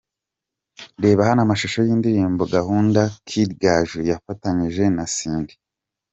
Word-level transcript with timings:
Reba 1.03 1.21
hano 1.29 1.39
amashusho 1.45 1.79
y'indirimbo'Gahunda' 1.87 3.13
Kid 3.27 3.49
Gaju 3.61 3.99
yafatanyije 4.09 4.83
na 4.95 5.05
Cindy. 5.15 5.53